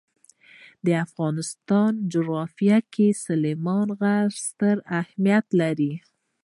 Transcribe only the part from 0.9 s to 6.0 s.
افغانستان جغرافیه کې سلیمان غر ستر اهمیت لري.